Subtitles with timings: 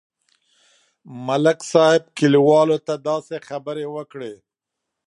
[1.25, 4.33] ملک صاحب کلیوالو ته داسې خبرې وکړې.